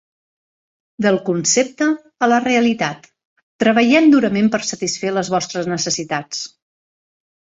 [1.05, 1.89] Del concepte
[2.27, 3.05] a la realitat,
[3.63, 6.41] treballem durament per satisfer les vostres necessitats.